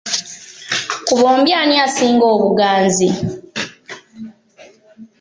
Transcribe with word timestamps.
Ku 1.05 1.13
bombi 1.19 1.51
ani 1.61 1.75
asinga 1.85 2.25
obuganzi? 2.35 3.07